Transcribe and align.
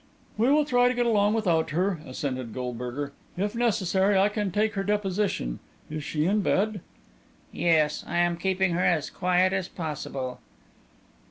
"We 0.35 0.51
will 0.51 0.65
try 0.65 0.87
to 0.87 0.95
get 0.95 1.05
along 1.05 1.35
without 1.35 1.69
her," 1.69 1.99
assented 2.07 2.55
Goldberger. 2.55 3.13
"If 3.37 3.53
necessary, 3.53 4.17
I 4.17 4.29
can 4.29 4.49
take 4.49 4.73
her 4.73 4.83
deposition. 4.83 5.59
Is 5.91 6.03
she 6.03 6.25
in 6.25 6.41
bed?" 6.41 6.81
"Yes; 7.51 8.03
I 8.07 8.17
am 8.17 8.35
keeping 8.37 8.71
her 8.71 8.83
as 8.83 9.11
quiet 9.11 9.53
as 9.53 9.67
possible." 9.67 10.39